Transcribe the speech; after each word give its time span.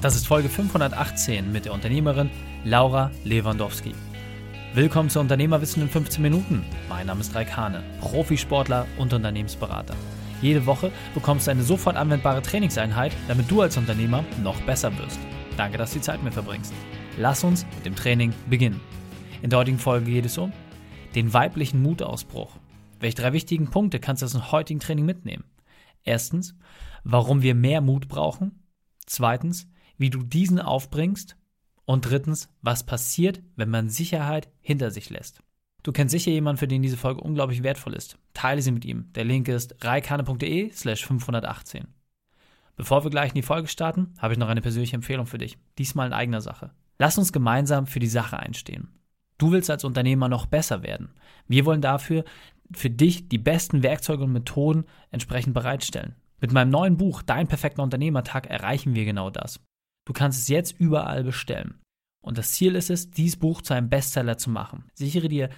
Das 0.00 0.16
ist 0.16 0.26
Folge 0.26 0.48
518 0.48 1.52
mit 1.52 1.66
der 1.66 1.74
Unternehmerin 1.74 2.30
Laura 2.64 3.10
Lewandowski. 3.24 3.92
Willkommen 4.72 5.10
zu 5.10 5.20
Unternehmerwissen 5.20 5.82
in 5.82 5.90
15 5.90 6.22
Minuten. 6.22 6.64
Mein 6.88 7.06
Name 7.06 7.20
ist 7.20 7.34
Raik 7.34 7.54
Hane, 7.54 7.82
Profisportler 8.00 8.86
und 8.96 9.12
Unternehmensberater. 9.12 9.94
Jede 10.40 10.64
Woche 10.64 10.90
bekommst 11.12 11.46
du 11.46 11.50
eine 11.50 11.64
sofort 11.64 11.96
anwendbare 11.96 12.40
Trainingseinheit, 12.40 13.12
damit 13.28 13.50
du 13.50 13.60
als 13.60 13.76
Unternehmer 13.76 14.24
noch 14.42 14.58
besser 14.62 14.96
wirst. 14.96 15.20
Danke, 15.58 15.76
dass 15.76 15.90
du 15.90 15.98
die 15.98 16.04
Zeit 16.04 16.22
mit 16.22 16.32
verbringst. 16.32 16.72
Lass 17.18 17.44
uns 17.44 17.66
mit 17.74 17.84
dem 17.84 17.94
Training 17.94 18.32
beginnen. 18.48 18.80
In 19.42 19.50
der 19.50 19.58
heutigen 19.58 19.78
Folge 19.78 20.10
geht 20.10 20.24
es 20.24 20.38
um 20.38 20.50
den 21.14 21.34
weiblichen 21.34 21.82
Mutausbruch. 21.82 22.56
Welche 23.00 23.16
drei 23.16 23.34
wichtigen 23.34 23.68
Punkte 23.68 24.00
kannst 24.00 24.22
du 24.22 24.26
aus 24.26 24.32
dem 24.32 24.50
heutigen 24.50 24.80
Training 24.80 25.04
mitnehmen? 25.04 25.44
Erstens, 26.04 26.54
warum 27.04 27.42
wir 27.42 27.54
mehr 27.54 27.82
Mut 27.82 28.08
brauchen. 28.08 28.64
Zweitens, 29.04 29.66
wie 30.00 30.10
du 30.10 30.22
diesen 30.22 30.58
aufbringst. 30.58 31.36
Und 31.84 32.06
drittens, 32.06 32.48
was 32.62 32.86
passiert, 32.86 33.42
wenn 33.56 33.68
man 33.68 33.90
Sicherheit 33.90 34.48
hinter 34.60 34.90
sich 34.90 35.10
lässt. 35.10 35.42
Du 35.82 35.92
kennst 35.92 36.12
sicher 36.12 36.30
jemanden, 36.30 36.58
für 36.58 36.68
den 36.68 36.82
diese 36.82 36.96
Folge 36.96 37.20
unglaublich 37.20 37.62
wertvoll 37.62 37.94
ist. 37.94 38.18
Teile 38.32 38.62
sie 38.62 38.72
mit 38.72 38.84
ihm. 38.84 39.12
Der 39.14 39.24
Link 39.24 39.48
ist 39.48 39.76
reikane.de 39.84 40.72
slash 40.72 41.04
518. 41.06 41.86
Bevor 42.76 43.04
wir 43.04 43.10
gleich 43.10 43.30
in 43.30 43.34
die 43.34 43.42
Folge 43.42 43.68
starten, 43.68 44.14
habe 44.18 44.32
ich 44.32 44.38
noch 44.38 44.48
eine 44.48 44.62
persönliche 44.62 44.96
Empfehlung 44.96 45.26
für 45.26 45.38
dich. 45.38 45.58
Diesmal 45.78 46.06
in 46.06 46.12
eigener 46.12 46.40
Sache. 46.40 46.70
Lass 46.98 47.18
uns 47.18 47.32
gemeinsam 47.32 47.86
für 47.86 48.00
die 48.00 48.06
Sache 48.06 48.38
einstehen. 48.38 48.88
Du 49.36 49.52
willst 49.52 49.70
als 49.70 49.84
Unternehmer 49.84 50.28
noch 50.28 50.46
besser 50.46 50.82
werden. 50.82 51.10
Wir 51.46 51.66
wollen 51.66 51.82
dafür 51.82 52.24
für 52.72 52.90
dich 52.90 53.28
die 53.28 53.38
besten 53.38 53.82
Werkzeuge 53.82 54.24
und 54.24 54.32
Methoden 54.32 54.84
entsprechend 55.10 55.54
bereitstellen. 55.54 56.14
Mit 56.40 56.52
meinem 56.52 56.70
neuen 56.70 56.96
Buch 56.96 57.22
Dein 57.22 57.48
perfekter 57.48 57.82
Unternehmertag 57.82 58.46
erreichen 58.46 58.94
wir 58.94 59.04
genau 59.04 59.28
das. 59.28 59.60
Du 60.10 60.14
kannst 60.14 60.40
es 60.40 60.48
jetzt 60.48 60.74
überall 60.80 61.22
bestellen. 61.22 61.78
Und 62.20 62.36
das 62.36 62.50
Ziel 62.54 62.74
ist 62.74 62.90
es, 62.90 63.12
dieses 63.12 63.38
Buch 63.38 63.62
zu 63.62 63.74
einem 63.74 63.88
Bestseller 63.88 64.36
zu 64.38 64.50
machen. 64.50 64.90
Sichere 64.92 65.28
dir 65.28 65.50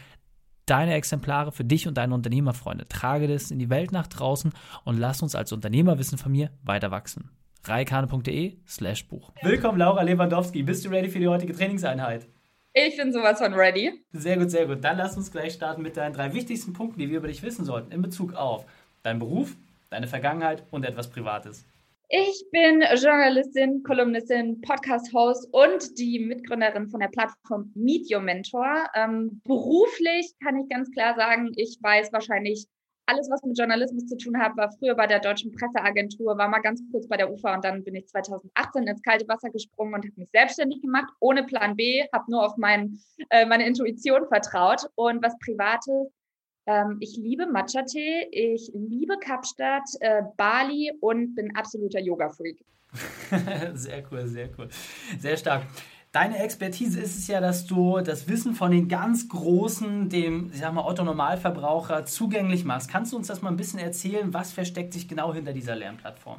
deine 0.66 0.92
Exemplare 0.92 1.52
für 1.52 1.64
dich 1.64 1.88
und 1.88 1.96
deine 1.96 2.12
Unternehmerfreunde. 2.14 2.86
Trage 2.86 3.28
das 3.28 3.50
in 3.50 3.58
die 3.58 3.70
Welt 3.70 3.92
nach 3.92 4.08
draußen 4.08 4.52
und 4.84 4.98
lass 4.98 5.22
uns 5.22 5.34
als 5.34 5.52
Unternehmerwissen 5.52 6.18
von 6.18 6.32
mir 6.32 6.50
weiter 6.62 6.90
wachsen. 6.90 7.30
reikane.de 7.64 8.58
slash 8.68 9.08
Buch. 9.08 9.32
Willkommen, 9.40 9.78
Laura 9.78 10.02
Lewandowski. 10.02 10.62
Bist 10.64 10.84
du 10.84 10.90
ready 10.90 11.08
für 11.08 11.20
die 11.20 11.28
heutige 11.28 11.54
Trainingseinheit? 11.54 12.28
Ich 12.74 12.98
bin 12.98 13.10
sowas 13.10 13.38
von 13.38 13.54
ready. 13.54 14.04
Sehr 14.12 14.36
gut, 14.36 14.50
sehr 14.50 14.66
gut. 14.66 14.84
Dann 14.84 14.98
lass 14.98 15.16
uns 15.16 15.32
gleich 15.32 15.54
starten 15.54 15.80
mit 15.80 15.96
deinen 15.96 16.12
drei 16.12 16.34
wichtigsten 16.34 16.74
Punkten, 16.74 16.98
die 16.98 17.08
wir 17.08 17.16
über 17.16 17.28
dich 17.28 17.42
wissen 17.42 17.64
sollten 17.64 17.90
in 17.90 18.02
Bezug 18.02 18.34
auf 18.34 18.66
deinen 19.02 19.18
Beruf, 19.18 19.56
deine 19.88 20.08
Vergangenheit 20.08 20.62
und 20.70 20.84
etwas 20.84 21.08
Privates. 21.08 21.64
Ich 22.14 22.44
bin 22.50 22.82
Journalistin, 22.96 23.82
Kolumnistin, 23.84 24.60
Podcast-Host 24.60 25.48
und 25.50 25.98
die 25.98 26.18
Mitgründerin 26.18 26.90
von 26.90 27.00
der 27.00 27.08
Plattform 27.08 27.72
Meet 27.74 28.14
Your 28.14 28.20
Mentor. 28.20 28.84
Ähm, 28.94 29.40
beruflich 29.44 30.30
kann 30.44 30.58
ich 30.58 30.68
ganz 30.68 30.90
klar 30.90 31.14
sagen, 31.16 31.52
ich 31.56 31.78
weiß 31.80 32.12
wahrscheinlich 32.12 32.66
alles, 33.06 33.30
was 33.30 33.42
mit 33.44 33.56
Journalismus 33.58 34.08
zu 34.08 34.18
tun 34.18 34.38
hat, 34.38 34.54
war 34.58 34.70
früher 34.72 34.94
bei 34.94 35.06
der 35.06 35.20
Deutschen 35.20 35.52
Presseagentur, 35.52 36.36
war 36.36 36.48
mal 36.48 36.60
ganz 36.60 36.82
kurz 36.90 37.08
bei 37.08 37.16
der 37.16 37.32
UFA 37.32 37.54
und 37.54 37.64
dann 37.64 37.82
bin 37.82 37.94
ich 37.94 38.06
2018 38.08 38.86
ins 38.86 39.02
kalte 39.02 39.26
Wasser 39.26 39.48
gesprungen 39.48 39.94
und 39.94 40.04
habe 40.04 40.20
mich 40.20 40.30
selbstständig 40.32 40.82
gemacht, 40.82 41.10
ohne 41.18 41.44
Plan 41.44 41.76
B, 41.76 42.04
habe 42.12 42.30
nur 42.30 42.44
auf 42.44 42.58
mein, 42.58 43.00
äh, 43.30 43.46
meine 43.46 43.66
Intuition 43.66 44.28
vertraut. 44.28 44.86
Und 44.96 45.22
was 45.22 45.38
Privates 45.38 46.12
ähm, 46.66 46.98
ich 47.00 47.16
liebe 47.16 47.46
Matcha-Tee, 47.46 48.28
ich 48.30 48.70
liebe 48.74 49.18
Kapstadt, 49.18 49.88
äh, 50.00 50.22
Bali 50.36 50.92
und 51.00 51.34
bin 51.34 51.54
absoluter 51.56 52.00
Yoga-Freak. 52.00 52.64
sehr 53.74 54.02
cool, 54.10 54.26
sehr 54.26 54.48
cool. 54.58 54.68
Sehr 55.18 55.36
stark. 55.36 55.62
Deine 56.12 56.38
Expertise 56.40 57.00
ist 57.00 57.16
es 57.16 57.26
ja, 57.26 57.40
dass 57.40 57.66
du 57.66 58.00
das 58.00 58.28
Wissen 58.28 58.54
von 58.54 58.70
den 58.70 58.86
ganz 58.86 59.30
Großen, 59.30 60.10
dem, 60.10 60.50
ich 60.52 60.60
sag 60.60 60.74
mal, 60.74 60.84
Otto-Normalverbraucher 60.84 62.04
zugänglich 62.04 62.66
machst. 62.66 62.90
Kannst 62.90 63.14
du 63.14 63.16
uns 63.16 63.28
das 63.28 63.40
mal 63.40 63.48
ein 63.48 63.56
bisschen 63.56 63.78
erzählen? 63.78 64.34
Was 64.34 64.52
versteckt 64.52 64.92
sich 64.92 65.08
genau 65.08 65.32
hinter 65.32 65.54
dieser 65.54 65.74
Lernplattform? 65.74 66.38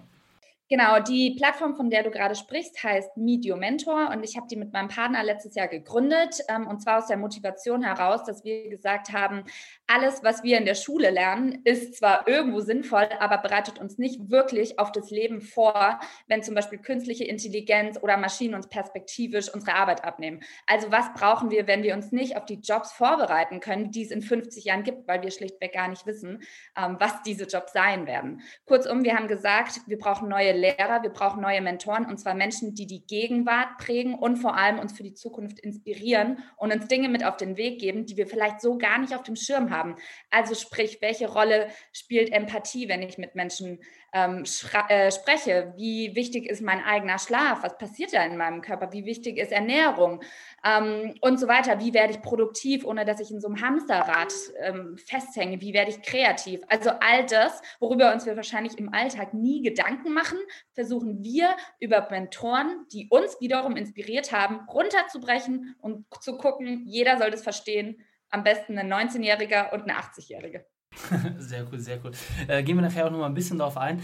Genau, 0.73 0.99
die 0.99 1.35
Plattform, 1.37 1.75
von 1.75 1.91
der 1.91 2.01
du 2.01 2.09
gerade 2.09 2.33
sprichst, 2.33 2.83
heißt 2.83 3.15
Medio 3.15 3.57
Mentor 3.57 4.09
und 4.09 4.23
ich 4.23 4.35
habe 4.35 4.47
die 4.49 4.55
mit 4.55 4.73
meinem 4.73 4.87
Partner 4.87 5.23
letztes 5.23 5.53
Jahr 5.53 5.67
gegründet 5.67 6.39
ähm, 6.49 6.65
und 6.65 6.81
zwar 6.81 6.97
aus 6.97 7.05
der 7.05 7.17
Motivation 7.17 7.83
heraus, 7.83 8.23
dass 8.23 8.43
wir 8.43 8.69
gesagt 8.69 9.13
haben, 9.13 9.43
alles, 9.85 10.23
was 10.23 10.41
wir 10.41 10.57
in 10.57 10.65
der 10.65 10.73
Schule 10.73 11.11
lernen, 11.11 11.61
ist 11.63 11.97
zwar 11.97 12.27
irgendwo 12.27 12.59
sinnvoll, 12.59 13.07
aber 13.19 13.37
bereitet 13.37 13.77
uns 13.77 13.99
nicht 13.99 14.31
wirklich 14.31 14.79
auf 14.79 14.91
das 14.91 15.11
Leben 15.11 15.41
vor, 15.41 15.99
wenn 16.25 16.41
zum 16.41 16.55
Beispiel 16.55 16.79
künstliche 16.79 17.25
Intelligenz 17.25 18.01
oder 18.01 18.17
Maschinen 18.17 18.55
uns 18.55 18.67
perspektivisch 18.67 19.53
unsere 19.53 19.75
Arbeit 19.75 20.03
abnehmen. 20.03 20.41
Also 20.65 20.91
was 20.91 21.13
brauchen 21.13 21.51
wir, 21.51 21.67
wenn 21.67 21.83
wir 21.83 21.93
uns 21.93 22.11
nicht 22.11 22.35
auf 22.35 22.45
die 22.45 22.61
Jobs 22.63 22.93
vorbereiten 22.93 23.59
können, 23.59 23.91
die 23.91 24.05
es 24.05 24.09
in 24.09 24.23
50 24.23 24.63
Jahren 24.65 24.81
gibt, 24.81 25.07
weil 25.07 25.21
wir 25.21 25.29
schlichtweg 25.29 25.71
gar 25.71 25.89
nicht 25.89 26.07
wissen, 26.07 26.41
ähm, 26.75 26.97
was 26.99 27.21
diese 27.21 27.43
Jobs 27.43 27.73
sein 27.73 28.07
werden. 28.07 28.41
Kurzum, 28.65 29.03
wir 29.03 29.15
haben 29.15 29.27
gesagt, 29.27 29.81
wir 29.85 29.99
brauchen 29.99 30.29
neue 30.29 30.62
Lehrer, 30.63 31.03
wir 31.03 31.09
brauchen 31.09 31.41
neue 31.41 31.61
Mentoren 31.61 32.05
und 32.05 32.17
zwar 32.17 32.33
Menschen, 32.33 32.73
die 32.73 32.87
die 32.87 33.05
Gegenwart 33.05 33.77
prägen 33.77 34.15
und 34.15 34.37
vor 34.37 34.55
allem 34.55 34.79
uns 34.79 34.93
für 34.93 35.03
die 35.03 35.13
Zukunft 35.13 35.59
inspirieren 35.59 36.37
und 36.57 36.73
uns 36.73 36.87
Dinge 36.87 37.09
mit 37.09 37.25
auf 37.25 37.37
den 37.37 37.57
Weg 37.57 37.79
geben, 37.79 38.05
die 38.05 38.15
wir 38.15 38.27
vielleicht 38.27 38.61
so 38.61 38.77
gar 38.77 38.97
nicht 38.97 39.13
auf 39.15 39.23
dem 39.23 39.35
Schirm 39.35 39.69
haben. 39.69 39.95
Also 40.31 40.55
sprich, 40.55 40.99
welche 41.01 41.29
Rolle 41.29 41.67
spielt 41.91 42.31
Empathie, 42.31 42.87
wenn 42.87 43.01
ich 43.01 43.17
mit 43.17 43.35
Menschen 43.35 43.79
ähm, 44.13 44.43
äh, 44.89 45.11
spreche? 45.11 45.73
Wie 45.75 46.15
wichtig 46.15 46.45
ist 46.47 46.61
mein 46.61 46.83
eigener 46.83 47.17
Schlaf? 47.17 47.63
Was 47.63 47.77
passiert 47.77 48.13
da 48.13 48.23
in 48.23 48.37
meinem 48.37 48.61
Körper? 48.61 48.93
Wie 48.93 49.05
wichtig 49.05 49.37
ist 49.37 49.51
Ernährung? 49.51 50.21
Ähm, 50.63 51.15
und 51.19 51.39
so 51.39 51.47
weiter. 51.47 51.79
Wie 51.79 51.93
werde 51.93 52.13
ich 52.13 52.21
produktiv, 52.21 52.85
ohne 52.85 53.05
dass 53.05 53.19
ich 53.19 53.31
in 53.31 53.41
so 53.41 53.47
einem 53.47 53.61
Hamsterrad 53.61 54.31
ähm, 54.61 54.97
festhänge? 54.97 55.59
Wie 55.61 55.73
werde 55.73 55.91
ich 55.91 56.01
kreativ? 56.03 56.61
Also 56.69 56.91
all 56.91 57.25
das, 57.25 57.61
worüber 57.79 58.13
uns 58.13 58.25
wir 58.25 58.35
wahrscheinlich 58.35 58.77
im 58.77 58.93
Alltag 58.93 59.33
nie 59.33 59.63
Gedanken 59.63 60.13
machen, 60.13 60.37
versuchen 60.73 61.23
wir 61.23 61.55
über 61.79 62.07
Mentoren, 62.09 62.85
die 62.91 63.07
uns 63.09 63.39
wiederum 63.39 63.75
inspiriert 63.75 64.31
haben, 64.31 64.67
runterzubrechen 64.69 65.75
und 65.79 66.05
zu 66.21 66.37
gucken, 66.37 66.83
jeder 66.85 67.17
soll 67.17 67.31
das 67.31 67.43
verstehen. 67.43 68.01
Am 68.29 68.43
besten 68.43 68.77
ein 68.77 68.91
19-Jähriger 68.91 69.73
und 69.73 69.83
eine 69.83 69.93
80-Jährige. 69.99 70.65
sehr 71.37 71.67
cool, 71.71 71.79
sehr 71.79 72.03
cool. 72.03 72.11
Äh, 72.47 72.63
gehen 72.63 72.77
wir 72.77 72.81
nachher 72.81 73.05
auch 73.05 73.11
noch 73.11 73.19
mal 73.19 73.27
ein 73.27 73.33
bisschen 73.33 73.59
drauf 73.59 73.77
ein. 73.77 74.01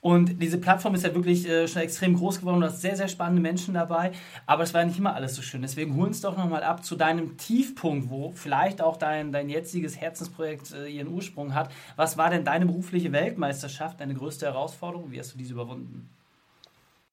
Und 0.00 0.40
diese 0.40 0.58
Plattform 0.58 0.94
ist 0.94 1.04
ja 1.04 1.14
wirklich 1.14 1.46
äh, 1.46 1.68
schon 1.68 1.82
extrem 1.82 2.16
groß 2.16 2.40
geworden. 2.40 2.60
Du 2.60 2.66
hast 2.66 2.80
sehr, 2.80 2.96
sehr 2.96 3.08
spannende 3.08 3.42
Menschen 3.42 3.74
dabei. 3.74 4.12
Aber 4.46 4.62
es 4.62 4.72
war 4.72 4.84
nicht 4.84 4.98
immer 4.98 5.14
alles 5.14 5.34
so 5.34 5.42
schön. 5.42 5.60
Deswegen 5.60 5.94
hol 5.96 6.06
uns 6.06 6.22
doch 6.22 6.38
nochmal 6.38 6.62
ab 6.62 6.84
zu 6.84 6.96
deinem 6.96 7.36
Tiefpunkt, 7.36 8.08
wo 8.08 8.32
vielleicht 8.32 8.80
auch 8.80 8.96
dein, 8.96 9.30
dein 9.30 9.50
jetziges 9.50 10.00
Herzensprojekt 10.00 10.72
äh, 10.72 10.88
ihren 10.88 11.08
Ursprung 11.08 11.54
hat. 11.54 11.70
Was 11.96 12.16
war 12.16 12.30
denn 12.30 12.44
deine 12.44 12.64
berufliche 12.64 13.12
Weltmeisterschaft, 13.12 14.00
deine 14.00 14.14
größte 14.14 14.46
Herausforderung? 14.46 15.10
Wie 15.10 15.18
hast 15.18 15.34
du 15.34 15.38
diese 15.38 15.52
überwunden? 15.52 16.08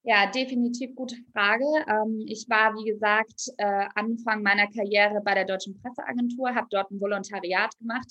Ja, 0.03 0.31
definitiv 0.31 0.95
gute 0.95 1.17
Frage. 1.33 1.65
Ähm, 1.89 2.23
ich 2.25 2.45
war, 2.47 2.73
wie 2.75 2.89
gesagt, 2.89 3.49
äh, 3.57 3.85
Anfang 3.95 4.41
meiner 4.41 4.67
Karriere 4.67 5.19
bei 5.25 5.33
der 5.33 5.43
Deutschen 5.43 5.77
Presseagentur, 5.81 6.55
habe 6.55 6.67
dort 6.69 6.89
ein 6.91 7.01
Volontariat 7.01 7.77
gemacht 7.79 8.07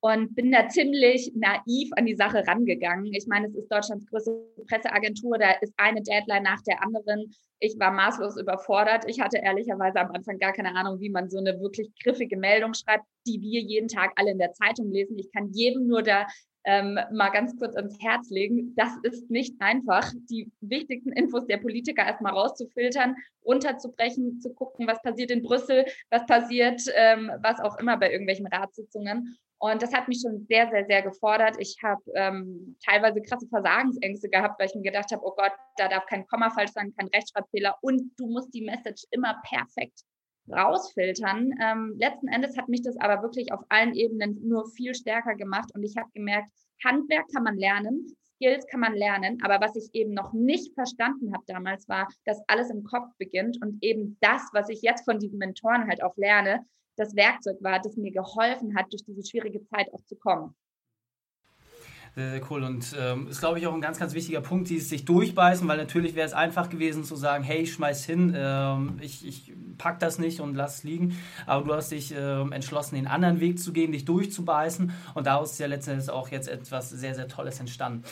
und 0.00 0.34
bin 0.34 0.50
da 0.50 0.68
ziemlich 0.68 1.32
naiv 1.34 1.90
an 1.96 2.06
die 2.06 2.16
Sache 2.16 2.42
rangegangen. 2.46 3.12
Ich 3.12 3.26
meine, 3.26 3.48
es 3.48 3.54
ist 3.54 3.70
Deutschlands 3.70 4.06
größte 4.06 4.32
Presseagentur, 4.66 5.38
da 5.38 5.52
ist 5.60 5.74
eine 5.76 6.02
Deadline 6.02 6.42
nach 6.42 6.62
der 6.62 6.82
anderen. 6.82 7.34
Ich 7.58 7.78
war 7.78 7.90
maßlos 7.90 8.38
überfordert. 8.38 9.04
Ich 9.06 9.20
hatte 9.20 9.38
ehrlicherweise 9.38 10.00
am 10.00 10.10
Anfang 10.12 10.38
gar 10.38 10.52
keine 10.52 10.74
Ahnung, 10.74 11.00
wie 11.00 11.10
man 11.10 11.28
so 11.28 11.38
eine 11.38 11.60
wirklich 11.60 11.90
griffige 12.02 12.38
Meldung 12.38 12.72
schreibt, 12.72 13.04
die 13.26 13.40
wir 13.42 13.60
jeden 13.60 13.88
Tag 13.88 14.12
alle 14.16 14.30
in 14.30 14.38
der 14.38 14.52
Zeitung 14.54 14.90
lesen. 14.90 15.18
Ich 15.18 15.30
kann 15.30 15.50
jedem 15.52 15.86
nur 15.86 16.02
da 16.02 16.26
ähm, 16.64 16.98
mal 17.12 17.30
ganz 17.30 17.56
kurz 17.56 17.76
ans 17.76 17.96
Herz 18.00 18.30
legen. 18.30 18.74
Das 18.76 18.90
ist 19.02 19.30
nicht 19.30 19.54
einfach, 19.60 20.12
die 20.28 20.50
wichtigsten 20.60 21.12
Infos 21.12 21.46
der 21.46 21.58
Politiker 21.58 22.04
erstmal 22.04 22.32
rauszufiltern, 22.32 23.16
runterzubrechen, 23.44 24.40
zu 24.40 24.52
gucken, 24.52 24.86
was 24.86 25.02
passiert 25.02 25.30
in 25.30 25.42
Brüssel, 25.42 25.86
was 26.10 26.26
passiert, 26.26 26.82
ähm, 26.94 27.30
was 27.42 27.60
auch 27.60 27.78
immer 27.78 27.96
bei 27.96 28.10
irgendwelchen 28.10 28.46
Ratssitzungen. 28.46 29.38
Und 29.58 29.82
das 29.82 29.92
hat 29.92 30.08
mich 30.08 30.22
schon 30.22 30.46
sehr, 30.48 30.70
sehr, 30.70 30.86
sehr 30.86 31.02
gefordert. 31.02 31.56
Ich 31.58 31.76
habe 31.82 32.00
ähm, 32.14 32.76
teilweise 32.84 33.20
krasse 33.20 33.46
Versagensängste 33.48 34.30
gehabt, 34.30 34.58
weil 34.58 34.68
ich 34.68 34.74
mir 34.74 34.82
gedacht 34.82 35.12
habe, 35.12 35.22
oh 35.22 35.34
Gott, 35.36 35.52
da 35.76 35.88
darf 35.88 36.06
kein 36.06 36.26
Komma 36.26 36.48
falsch 36.50 36.72
sein, 36.72 36.94
kein 36.96 37.08
Rechtschreibfehler 37.08 37.76
und 37.82 38.10
du 38.16 38.26
musst 38.26 38.54
die 38.54 38.62
Message 38.62 39.04
immer 39.10 39.40
perfekt 39.44 40.00
rausfiltern. 40.52 41.52
Ähm, 41.62 41.96
letzten 41.98 42.28
Endes 42.28 42.56
hat 42.56 42.68
mich 42.68 42.82
das 42.82 42.96
aber 42.98 43.22
wirklich 43.22 43.52
auf 43.52 43.60
allen 43.68 43.94
Ebenen 43.94 44.38
nur 44.46 44.66
viel 44.70 44.94
stärker 44.94 45.34
gemacht 45.34 45.70
und 45.74 45.82
ich 45.82 45.96
habe 45.96 46.10
gemerkt, 46.12 46.50
Handwerk 46.84 47.26
kann 47.32 47.44
man 47.44 47.56
lernen, 47.56 48.06
Skills 48.36 48.66
kann 48.68 48.80
man 48.80 48.94
lernen, 48.94 49.38
aber 49.42 49.60
was 49.60 49.76
ich 49.76 49.90
eben 49.92 50.14
noch 50.14 50.32
nicht 50.32 50.72
verstanden 50.74 51.32
habe 51.34 51.44
damals 51.46 51.88
war, 51.88 52.08
dass 52.24 52.42
alles 52.48 52.70
im 52.70 52.84
Kopf 52.84 53.08
beginnt 53.18 53.58
und 53.62 53.78
eben 53.82 54.16
das, 54.20 54.48
was 54.52 54.68
ich 54.70 54.80
jetzt 54.82 55.04
von 55.04 55.18
diesen 55.18 55.38
Mentoren 55.38 55.86
halt 55.86 56.02
auch 56.02 56.16
lerne, 56.16 56.64
das 56.96 57.14
Werkzeug 57.16 57.58
war, 57.60 57.80
das 57.80 57.96
mir 57.96 58.12
geholfen 58.12 58.76
hat, 58.76 58.92
durch 58.92 59.04
diese 59.04 59.26
schwierige 59.26 59.62
Zeit 59.64 59.92
auch 59.92 60.04
zu 60.04 60.16
kommen. 60.16 60.54
Sehr, 62.14 62.30
sehr 62.30 62.40
cool. 62.50 62.64
Und 62.64 62.94
ähm, 62.98 63.28
ist, 63.28 63.38
glaube 63.38 63.58
ich, 63.58 63.66
auch 63.66 63.74
ein 63.74 63.80
ganz, 63.80 63.98
ganz 63.98 64.14
wichtiger 64.14 64.40
Punkt, 64.40 64.68
dieses 64.68 64.88
sich 64.88 65.04
durchbeißen, 65.04 65.66
weil 65.68 65.76
natürlich 65.76 66.14
wäre 66.14 66.26
es 66.26 66.32
einfach 66.32 66.68
gewesen 66.68 67.04
zu 67.04 67.14
sagen, 67.14 67.44
hey, 67.44 67.62
ich 67.62 67.72
schmeiß 67.72 68.04
hin, 68.04 68.34
ähm, 68.36 68.98
ich, 69.00 69.26
ich 69.26 69.52
pack 69.78 70.00
das 70.00 70.18
nicht 70.18 70.40
und 70.40 70.54
lass 70.54 70.78
es 70.78 70.84
liegen. 70.84 71.16
Aber 71.46 71.64
du 71.64 71.74
hast 71.74 71.92
dich 71.92 72.12
ähm, 72.16 72.50
entschlossen, 72.52 72.96
den 72.96 73.06
anderen 73.06 73.38
Weg 73.38 73.60
zu 73.60 73.72
gehen, 73.72 73.92
dich 73.92 74.04
durchzubeißen. 74.04 74.92
Und 75.14 75.26
daraus 75.26 75.52
ist 75.52 75.60
ja 75.60 75.66
letztendlich 75.66 76.10
auch 76.10 76.28
jetzt 76.30 76.48
etwas 76.48 76.90
sehr, 76.90 77.14
sehr 77.14 77.28
Tolles 77.28 77.60
entstanden. 77.60 78.02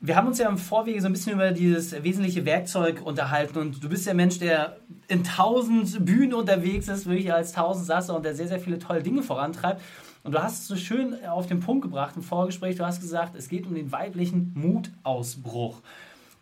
Wir 0.00 0.14
haben 0.14 0.28
uns 0.28 0.38
ja 0.38 0.48
im 0.48 0.58
Vorwege 0.58 1.00
so 1.00 1.08
ein 1.08 1.12
bisschen 1.12 1.32
über 1.32 1.50
dieses 1.50 2.04
wesentliche 2.04 2.44
Werkzeug 2.44 3.02
unterhalten 3.04 3.58
und 3.58 3.82
du 3.82 3.88
bist 3.88 4.08
ein 4.08 4.16
Mensch, 4.16 4.38
der 4.38 4.76
in 5.08 5.24
tausend 5.24 6.04
Bühnen 6.04 6.34
unterwegs 6.34 6.86
ist, 6.86 7.06
wirklich 7.06 7.32
als 7.32 7.50
Tausendsasser 7.50 8.14
und 8.14 8.24
der 8.24 8.36
sehr, 8.36 8.46
sehr 8.46 8.60
viele 8.60 8.78
tolle 8.78 9.02
Dinge 9.02 9.24
vorantreibt. 9.24 9.82
Und 10.22 10.32
du 10.32 10.42
hast 10.42 10.60
es 10.60 10.68
so 10.68 10.76
schön 10.76 11.16
auf 11.26 11.48
den 11.48 11.58
Punkt 11.58 11.82
gebracht 11.82 12.14
im 12.14 12.22
Vorgespräch. 12.22 12.76
Du 12.76 12.86
hast 12.86 13.00
gesagt, 13.00 13.34
es 13.34 13.48
geht 13.48 13.66
um 13.66 13.74
den 13.74 13.90
weiblichen 13.90 14.52
Mutausbruch. 14.54 15.82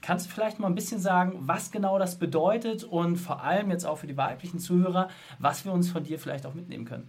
Kannst 0.02 0.26
du 0.26 0.30
vielleicht 0.30 0.58
mal 0.58 0.68
ein 0.68 0.74
bisschen 0.74 1.00
sagen, 1.00 1.32
was 1.40 1.70
genau 1.70 1.98
das 1.98 2.18
bedeutet 2.18 2.84
und 2.84 3.16
vor 3.16 3.42
allem 3.42 3.70
jetzt 3.70 3.86
auch 3.86 3.96
für 3.96 4.06
die 4.06 4.18
weiblichen 4.18 4.58
Zuhörer, 4.58 5.08
was 5.38 5.64
wir 5.64 5.72
uns 5.72 5.90
von 5.90 6.04
dir 6.04 6.18
vielleicht 6.18 6.44
auch 6.44 6.52
mitnehmen 6.52 6.84
können? 6.84 7.08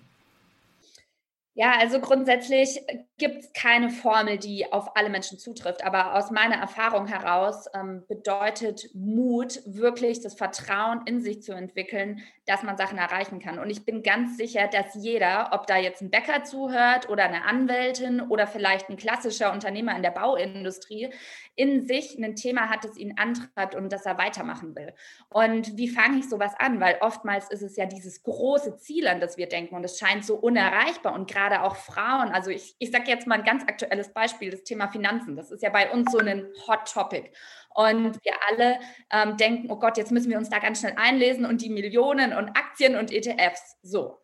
Ja, 1.59 1.71
also 1.79 1.99
grundsätzlich 1.99 2.79
gibt 3.17 3.39
es 3.39 3.51
keine 3.51 3.89
Formel, 3.89 4.37
die 4.37 4.71
auf 4.71 4.95
alle 4.95 5.09
Menschen 5.09 5.39
zutrifft. 5.39 5.83
Aber 5.83 6.13
aus 6.13 6.29
meiner 6.29 6.57
Erfahrung 6.57 7.07
heraus 7.07 7.65
ähm, 7.73 8.03
bedeutet 8.07 8.91
Mut 8.93 9.61
wirklich 9.65 10.21
das 10.21 10.35
Vertrauen 10.35 11.01
in 11.07 11.19
sich 11.19 11.41
zu 11.41 11.53
entwickeln, 11.53 12.21
dass 12.45 12.61
man 12.61 12.77
Sachen 12.77 12.99
erreichen 12.99 13.39
kann. 13.39 13.57
Und 13.57 13.71
ich 13.71 13.85
bin 13.85 14.03
ganz 14.03 14.37
sicher, 14.37 14.67
dass 14.67 14.93
jeder, 14.93 15.49
ob 15.51 15.65
da 15.65 15.77
jetzt 15.77 16.03
ein 16.03 16.11
Bäcker 16.11 16.43
zuhört 16.43 17.09
oder 17.09 17.23
eine 17.23 17.43
Anwältin 17.45 18.21
oder 18.21 18.45
vielleicht 18.45 18.89
ein 18.89 18.97
klassischer 18.97 19.51
Unternehmer 19.51 19.95
in 19.95 20.03
der 20.03 20.11
Bauindustrie, 20.11 21.09
in 21.55 21.87
sich 21.87 22.19
ein 22.19 22.35
Thema 22.35 22.69
hat, 22.69 22.83
das 22.83 22.97
ihn 22.97 23.17
antreibt 23.17 23.73
und 23.73 23.91
das 23.91 24.05
er 24.05 24.19
weitermachen 24.19 24.75
will. 24.75 24.93
Und 25.29 25.75
wie 25.75 25.89
fange 25.89 26.19
ich 26.19 26.29
sowas 26.29 26.53
an? 26.59 26.79
Weil 26.79 26.99
oftmals 27.01 27.49
ist 27.49 27.63
es 27.63 27.75
ja 27.77 27.87
dieses 27.87 28.21
große 28.21 28.77
Ziel, 28.77 29.07
an 29.07 29.19
das 29.19 29.37
wir 29.37 29.49
denken 29.49 29.75
und 29.75 29.83
es 29.83 29.97
scheint 29.97 30.23
so 30.23 30.35
unerreichbar 30.35 31.13
und 31.13 31.27
gerade 31.27 31.46
auch 31.55 31.75
Frauen. 31.75 32.29
Also 32.29 32.51
ich, 32.51 32.75
ich 32.79 32.91
sage 32.91 33.05
jetzt 33.07 33.27
mal 33.27 33.39
ein 33.39 33.43
ganz 33.43 33.63
aktuelles 33.63 34.13
Beispiel, 34.13 34.51
das 34.51 34.63
Thema 34.63 34.87
Finanzen. 34.87 35.35
Das 35.35 35.51
ist 35.51 35.63
ja 35.63 35.69
bei 35.69 35.91
uns 35.91 36.11
so 36.11 36.19
ein 36.19 36.47
Hot 36.67 36.91
Topic. 36.91 37.31
Und 37.73 38.23
wir 38.23 38.33
alle 38.49 38.79
ähm, 39.11 39.37
denken, 39.37 39.71
oh 39.71 39.77
Gott, 39.77 39.97
jetzt 39.97 40.11
müssen 40.11 40.29
wir 40.29 40.37
uns 40.37 40.49
da 40.49 40.59
ganz 40.59 40.79
schnell 40.79 40.93
einlesen 40.97 41.45
und 41.45 41.61
die 41.61 41.69
Millionen 41.69 42.33
und 42.33 42.49
Aktien 42.49 42.95
und 42.95 43.11
ETFs. 43.11 43.77
So 43.81 44.19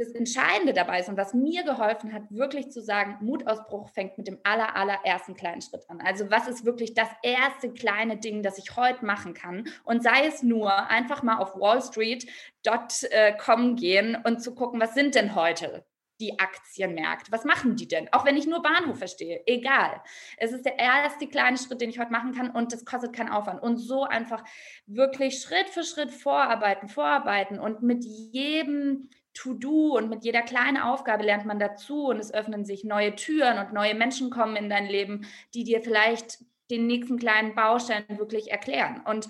das 0.00 0.10
Entscheidende 0.12 0.72
dabei 0.72 1.00
ist 1.00 1.10
und 1.10 1.18
was 1.18 1.34
mir 1.34 1.62
geholfen 1.62 2.14
hat, 2.14 2.22
wirklich 2.30 2.72
zu 2.72 2.80
sagen, 2.80 3.18
Mutausbruch 3.20 3.90
fängt 3.90 4.16
mit 4.16 4.28
dem 4.28 4.38
aller, 4.44 4.74
allerersten 4.74 5.34
kleinen 5.34 5.60
Schritt 5.60 5.84
an. 5.90 6.00
Also 6.00 6.30
was 6.30 6.48
ist 6.48 6.64
wirklich 6.64 6.94
das 6.94 7.10
erste 7.22 7.70
kleine 7.70 8.16
Ding, 8.16 8.42
das 8.42 8.56
ich 8.56 8.76
heute 8.76 9.04
machen 9.04 9.34
kann? 9.34 9.68
Und 9.84 10.02
sei 10.02 10.26
es 10.26 10.42
nur 10.42 10.88
einfach 10.88 11.22
mal 11.22 11.36
auf 11.36 11.54
wallstreet.com 11.54 13.76
gehen 13.76 14.16
und 14.24 14.42
zu 14.42 14.54
gucken, 14.54 14.80
was 14.80 14.94
sind 14.94 15.14
denn 15.14 15.34
heute 15.34 15.84
die 16.20 16.38
Aktienmärkte? 16.38 17.32
Was 17.32 17.44
machen 17.44 17.76
die 17.76 17.88
denn? 17.88 18.12
Auch 18.12 18.24
wenn 18.24 18.36
ich 18.36 18.46
nur 18.46 18.62
Bahnhof 18.62 18.98
verstehe, 18.98 19.42
egal. 19.46 20.02
Es 20.36 20.52
ist 20.52 20.64
der 20.64 20.78
erste 20.78 21.26
kleine 21.26 21.58
Schritt, 21.58 21.80
den 21.80 21.90
ich 21.90 21.98
heute 21.98 22.12
machen 22.12 22.32
kann 22.32 22.50
und 22.50 22.72
das 22.72 22.84
kostet 22.84 23.12
keinen 23.12 23.30
Aufwand. 23.30 23.62
Und 23.62 23.76
so 23.78 24.04
einfach 24.04 24.44
wirklich 24.86 25.40
Schritt 25.40 25.68
für 25.70 25.84
Schritt 25.84 26.10
vorarbeiten, 26.10 26.88
vorarbeiten 26.88 27.58
und 27.58 27.82
mit 27.82 28.04
jedem 28.04 29.08
To-Do 29.34 29.96
und 29.96 30.08
mit 30.10 30.24
jeder 30.24 30.42
kleinen 30.42 30.76
Aufgabe 30.76 31.24
lernt 31.24 31.46
man 31.46 31.58
dazu 31.58 32.06
und 32.06 32.18
es 32.18 32.34
öffnen 32.34 32.64
sich 32.64 32.84
neue 32.84 33.14
Türen 33.14 33.58
und 33.58 33.72
neue 33.72 33.94
Menschen 33.94 34.30
kommen 34.30 34.56
in 34.56 34.68
dein 34.68 34.86
Leben, 34.86 35.26
die 35.54 35.64
dir 35.64 35.80
vielleicht 35.80 36.38
den 36.70 36.86
nächsten 36.86 37.18
kleinen 37.18 37.54
Baustein 37.54 38.04
wirklich 38.08 38.50
erklären. 38.50 39.02
Und 39.04 39.28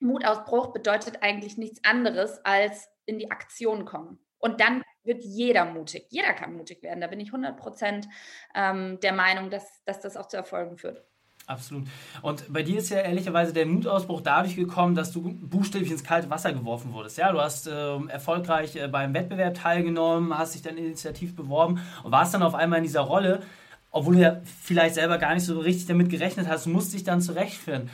Mutausbruch 0.00 0.72
bedeutet 0.72 1.22
eigentlich 1.22 1.58
nichts 1.58 1.84
anderes 1.84 2.44
als 2.44 2.88
in 3.06 3.18
die 3.18 3.30
Aktion 3.30 3.84
kommen. 3.84 4.18
Und 4.38 4.60
dann 4.60 4.82
wird 5.04 5.24
jeder 5.24 5.64
mutig. 5.64 6.06
Jeder 6.10 6.32
kann 6.34 6.54
mutig 6.54 6.82
werden. 6.82 7.00
Da 7.00 7.06
bin 7.06 7.20
ich 7.20 7.28
100 7.28 7.56
Prozent 7.56 8.08
ähm, 8.54 8.98
der 9.00 9.12
Meinung, 9.12 9.50
dass, 9.50 9.82
dass 9.84 10.00
das 10.00 10.16
auch 10.16 10.26
zu 10.26 10.36
Erfolgen 10.36 10.76
führt. 10.76 11.04
Absolut. 11.50 11.88
Und 12.22 12.52
bei 12.52 12.62
dir 12.62 12.78
ist 12.78 12.90
ja 12.90 12.98
ehrlicherweise 12.98 13.52
der 13.52 13.66
Mutausbruch 13.66 14.20
dadurch 14.20 14.54
gekommen, 14.54 14.94
dass 14.94 15.10
du 15.10 15.34
buchstäblich 15.34 15.90
ins 15.90 16.04
kalte 16.04 16.30
Wasser 16.30 16.52
geworfen 16.52 16.92
wurdest. 16.92 17.18
Ja, 17.18 17.32
du 17.32 17.40
hast 17.40 17.66
äh, 17.66 17.96
erfolgreich 18.06 18.76
äh, 18.76 18.86
beim 18.86 19.14
Wettbewerb 19.14 19.54
teilgenommen, 19.54 20.38
hast 20.38 20.54
dich 20.54 20.62
dann 20.62 20.76
initiativ 20.76 21.34
beworben 21.34 21.80
und 22.04 22.12
warst 22.12 22.34
dann 22.34 22.42
auf 22.44 22.54
einmal 22.54 22.78
in 22.78 22.84
dieser 22.84 23.00
Rolle, 23.00 23.42
obwohl 23.90 24.14
du 24.14 24.20
ja 24.20 24.40
vielleicht 24.62 24.94
selber 24.94 25.18
gar 25.18 25.34
nicht 25.34 25.44
so 25.44 25.58
richtig 25.58 25.86
damit 25.86 26.08
gerechnet 26.08 26.46
hast, 26.46 26.66
musst 26.66 26.94
dich 26.94 27.02
dann 27.02 27.20
zurechtfinden. 27.20 27.90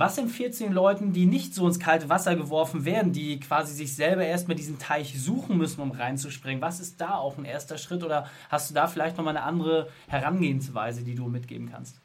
Was 0.00 0.16
empfiehlst 0.16 0.60
du 0.60 0.64
den 0.64 0.74
Leuten, 0.74 1.12
die 1.12 1.26
nicht 1.26 1.54
so 1.54 1.66
ins 1.66 1.80
kalte 1.80 2.08
Wasser 2.08 2.36
geworfen 2.36 2.84
werden, 2.84 3.10
die 3.10 3.40
quasi 3.40 3.74
sich 3.74 3.96
selber 3.96 4.24
erstmal 4.24 4.56
diesen 4.56 4.78
Teich 4.78 5.20
suchen 5.20 5.58
müssen, 5.58 5.80
um 5.80 5.90
reinzuspringen? 5.90 6.62
Was 6.62 6.78
ist 6.78 7.00
da 7.00 7.16
auch 7.16 7.36
ein 7.36 7.44
erster 7.44 7.78
Schritt 7.78 8.04
oder 8.04 8.30
hast 8.48 8.70
du 8.70 8.74
da 8.74 8.86
vielleicht 8.86 9.16
nochmal 9.16 9.36
eine 9.36 9.44
andere 9.44 9.88
Herangehensweise, 10.06 11.02
die 11.02 11.16
du 11.16 11.26
mitgeben 11.26 11.68
kannst? 11.72 12.00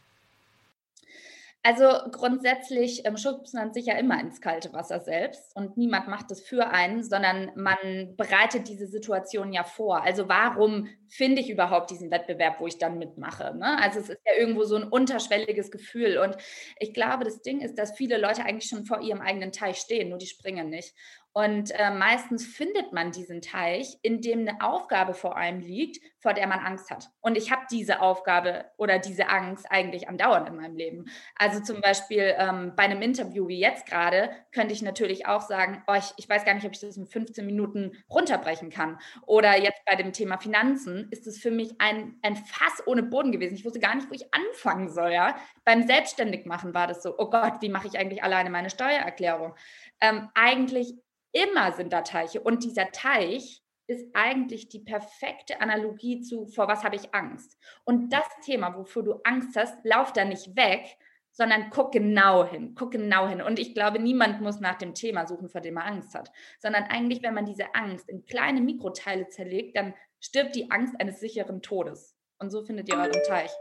Also 1.66 1.86
grundsätzlich 2.12 3.06
ähm, 3.06 3.16
schubst 3.16 3.54
man 3.54 3.74
sich 3.74 3.86
ja 3.86 3.98
immer 3.98 4.20
ins 4.20 4.42
kalte 4.42 4.74
Wasser 4.74 5.00
selbst 5.00 5.56
und 5.56 5.78
niemand 5.78 6.10
macht 6.10 6.30
das 6.30 6.42
für 6.42 6.68
einen, 6.68 7.04
sondern 7.04 7.52
man 7.56 8.18
bereitet 8.18 8.68
diese 8.68 8.86
Situation 8.86 9.54
ja 9.54 9.64
vor. 9.64 10.04
Also 10.04 10.28
warum 10.28 10.90
finde 11.08 11.40
ich 11.40 11.50
überhaupt 11.50 11.90
diesen 11.90 12.12
Wettbewerb, 12.12 12.60
wo 12.60 12.68
ich 12.68 12.80
dann 12.80 12.98
mitmache? 12.98 13.56
Ne? 13.56 13.82
Also 13.82 14.02
es 14.02 14.10
ist 14.10 14.20
ja 14.26 14.34
irgendwo 14.38 14.66
so 14.66 14.76
ein 14.76 14.84
unterschwelliges 14.84 15.72
Gefühl 15.72 16.18
und 16.18 16.36
ich 16.80 16.94
glaube, 16.94 17.24
das 17.24 17.42
Ding 17.42 17.62
ist, 17.62 17.80
dass 17.80 17.96
viele 17.96 18.18
Leute 18.18 18.44
eigentlich 18.44 18.70
schon 18.70 18.86
vor 18.86 19.00
ihrem 19.00 19.22
eigenen 19.22 19.54
Teich 19.54 19.78
stehen, 19.78 20.10
nur 20.10 20.18
die 20.18 20.28
springen 20.28 20.70
nicht. 20.70 20.94
Und 21.34 21.72
äh, 21.72 21.90
meistens 21.90 22.46
findet 22.46 22.94
man 22.94 23.12
diesen 23.12 23.42
Teich, 23.42 23.98
in 24.04 24.22
dem 24.22 24.42
eine 24.42 24.62
Aufgabe 24.62 25.16
vor 25.16 25.36
einem 25.36 25.62
liegt, 25.62 26.00
vor 26.20 26.34
der 26.34 26.46
man 26.46 26.60
Angst 26.60 26.92
hat. 26.92 27.10
Und 27.22 27.38
ich 27.38 27.52
habe 27.52 27.64
diese 27.72 28.02
Aufgabe 28.02 28.66
oder 28.78 29.00
diese 29.00 29.30
Angst 29.30 29.66
eigentlich 29.70 30.08
andauernd 30.08 30.48
in 30.48 30.56
meinem 30.56 30.76
Leben. 30.76 31.06
Also 31.36 31.60
zum 31.60 31.82
Beispiel 31.82 32.36
ähm, 32.38 32.74
bei 32.76 32.84
einem 32.84 33.02
Interview 33.02 33.48
wie 33.48 33.60
jetzt 33.60 33.88
gerade 33.88 34.30
könnte 34.52 34.74
ich 34.74 34.84
natürlich 34.84 35.26
auch 35.26 35.42
sagen, 35.42 35.84
oh, 35.88 35.96
ich, 35.96 36.14
ich 36.18 36.30
weiß 36.30 36.46
gar 36.46 36.54
nicht, 36.54 36.66
ob 36.66 36.74
ich 36.74 36.82
das 36.82 36.98
in 36.98 37.08
15 37.08 37.44
Minuten 37.44 37.94
runterbrechen 38.12 38.70
kann. 38.70 39.00
Oder 39.26 39.60
jetzt 39.60 39.84
bei 39.86 39.96
dem 39.96 40.14
Thema 40.14 40.38
Finanzen 40.38 41.08
ist 41.10 41.26
es 41.26 41.40
für 41.40 41.52
mich 41.52 41.74
ein, 41.80 42.20
ein 42.22 42.36
Fass 42.36 42.86
ohne 42.86 43.02
Boden 43.02 43.32
gewesen. 43.32 43.56
Ich 43.56 43.66
wusste 43.66 43.80
gar 43.80 43.96
nicht, 43.96 44.08
wo 44.08 44.14
ich 44.14 44.32
anfangen 44.32 44.90
soll. 44.90 45.12
Ja? 45.12 45.36
Beim 45.66 45.88
Selbstständigmachen 45.88 46.76
war 46.76 46.86
das 46.86 47.02
so, 47.02 47.16
oh 47.18 47.32
Gott, 47.32 47.62
wie 47.62 47.70
mache 47.70 47.88
ich 47.88 47.98
eigentlich 47.98 48.24
alleine 48.24 48.52
meine 48.52 48.70
Steuererklärung? 48.70 49.56
Ähm, 50.00 50.30
eigentlich 50.36 50.94
Immer 51.34 51.74
sind 51.74 51.92
da 51.92 52.02
Teiche. 52.02 52.42
Und 52.42 52.64
dieser 52.64 52.92
Teich 52.92 53.62
ist 53.88 54.06
eigentlich 54.14 54.70
die 54.70 54.80
perfekte 54.80 55.60
Analogie 55.60 56.22
zu, 56.22 56.46
vor 56.48 56.68
was 56.68 56.84
habe 56.84 56.96
ich 56.96 57.14
Angst. 57.14 57.58
Und 57.84 58.14
das 58.14 58.26
Thema, 58.46 58.76
wofür 58.78 59.04
du 59.04 59.20
Angst 59.24 59.58
hast, 59.58 59.78
lauf 59.84 60.14
da 60.14 60.24
nicht 60.24 60.56
weg, 60.56 60.98
sondern 61.32 61.70
guck 61.72 61.92
genau 61.92 62.46
hin, 62.46 62.76
guck 62.76 62.92
genau 62.92 63.28
hin. 63.28 63.42
Und 63.42 63.60
ich 63.60 63.74
glaube, 63.74 64.00
niemand 64.00 64.40
muss 64.42 64.60
nach 64.60 64.78
dem 64.78 64.94
Thema 64.94 65.26
suchen, 65.26 65.50
vor 65.50 65.62
dem 65.62 65.78
er 65.78 65.86
Angst 65.86 66.14
hat, 66.14 66.32
sondern 66.60 66.84
eigentlich, 66.84 67.24
wenn 67.24 67.34
man 67.34 67.46
diese 67.46 67.74
Angst 67.74 68.08
in 68.08 68.26
kleine 68.26 68.62
Mikroteile 68.62 69.28
zerlegt, 69.28 69.76
dann 69.76 69.94
stirbt 70.20 70.56
die 70.56 70.72
Angst 70.72 70.94
eines 71.00 71.20
sicheren 71.20 71.62
Todes. 71.62 72.16
Und 72.38 72.52
so 72.52 72.64
findet 72.64 72.88
ihr 72.90 72.96
euren 72.96 73.24
Teich. 73.28 73.52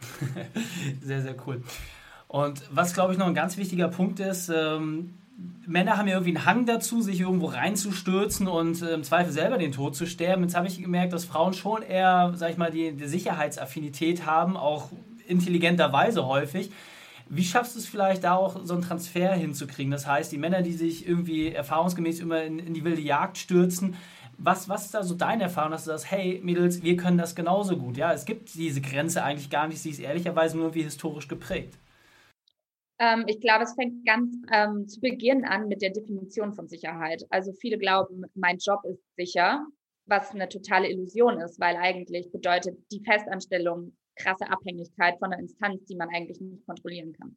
sehr, 1.02 1.20
sehr 1.20 1.36
cool. 1.46 1.62
Und 2.28 2.62
was, 2.74 2.94
glaube 2.94 3.12
ich, 3.12 3.18
noch 3.18 3.26
ein 3.26 3.34
ganz 3.34 3.56
wichtiger 3.56 3.88
Punkt 3.88 4.20
ist, 4.20 4.48
ähm, 4.48 5.18
Männer 5.66 5.96
haben 5.96 6.08
ja 6.08 6.14
irgendwie 6.14 6.36
einen 6.36 6.46
Hang 6.46 6.66
dazu, 6.66 7.00
sich 7.00 7.20
irgendwo 7.20 7.46
reinzustürzen 7.46 8.48
und 8.48 8.82
äh, 8.82 8.94
im 8.94 9.04
Zweifel 9.04 9.32
selber 9.32 9.58
den 9.58 9.72
Tod 9.72 9.94
zu 9.94 10.06
sterben. 10.06 10.42
Jetzt 10.42 10.56
habe 10.56 10.66
ich 10.66 10.82
gemerkt, 10.82 11.12
dass 11.12 11.24
Frauen 11.24 11.52
schon 11.52 11.82
eher, 11.82 12.32
sag 12.34 12.50
ich 12.50 12.56
mal, 12.56 12.70
die, 12.70 12.92
die 12.92 13.06
Sicherheitsaffinität 13.06 14.26
haben, 14.26 14.56
auch 14.56 14.88
intelligenterweise 15.28 16.26
häufig. 16.26 16.70
Wie 17.28 17.44
schaffst 17.44 17.74
du 17.74 17.78
es 17.78 17.86
vielleicht 17.86 18.24
da 18.24 18.34
auch 18.34 18.64
so 18.64 18.72
einen 18.72 18.82
Transfer 18.82 19.32
hinzukriegen? 19.34 19.90
Das 19.92 20.06
heißt, 20.06 20.32
die 20.32 20.38
Männer, 20.38 20.62
die 20.62 20.72
sich 20.72 21.06
irgendwie 21.06 21.52
erfahrungsgemäß 21.52 22.20
immer 22.20 22.42
in, 22.42 22.58
in 22.58 22.72
die 22.72 22.84
wilde 22.84 23.02
Jagd 23.02 23.36
stürzen, 23.36 23.94
was, 24.38 24.68
was 24.68 24.86
ist 24.86 24.94
da 24.94 25.02
so 25.02 25.14
deine 25.14 25.44
Erfahrung, 25.44 25.72
dass 25.72 25.84
du 25.84 25.90
sagst, 25.90 26.10
hey 26.10 26.40
Mädels, 26.42 26.82
wir 26.82 26.96
können 26.96 27.18
das 27.18 27.34
genauso 27.34 27.76
gut? 27.76 27.96
Ja, 27.96 28.12
es 28.12 28.24
gibt 28.24 28.54
diese 28.54 28.80
Grenze 28.80 29.22
eigentlich 29.22 29.50
gar 29.50 29.66
nicht, 29.68 29.80
sie 29.80 29.90
ist 29.90 29.98
ehrlicherweise 29.98 30.56
nur 30.56 30.74
wie 30.74 30.82
historisch 30.82 31.28
geprägt. 31.28 31.74
Ähm, 32.98 33.24
ich 33.26 33.40
glaube, 33.40 33.64
es 33.64 33.74
fängt 33.74 34.04
ganz 34.04 34.36
ähm, 34.52 34.88
zu 34.88 35.00
Beginn 35.00 35.44
an 35.44 35.68
mit 35.68 35.82
der 35.82 35.90
Definition 35.90 36.52
von 36.52 36.68
Sicherheit. 36.68 37.24
Also 37.30 37.52
viele 37.52 37.78
glauben, 37.78 38.24
mein 38.34 38.58
Job 38.58 38.80
ist 38.84 39.02
sicher, 39.16 39.64
was 40.06 40.32
eine 40.32 40.48
totale 40.48 40.88
Illusion 40.90 41.40
ist, 41.40 41.60
weil 41.60 41.76
eigentlich 41.76 42.30
bedeutet 42.32 42.78
die 42.90 43.02
Festanstellung 43.04 43.96
krasse 44.16 44.50
Abhängigkeit 44.50 45.18
von 45.18 45.32
einer 45.32 45.40
Instanz, 45.40 45.84
die 45.84 45.96
man 45.96 46.08
eigentlich 46.08 46.40
nicht 46.40 46.66
kontrollieren 46.66 47.12
kann. 47.12 47.36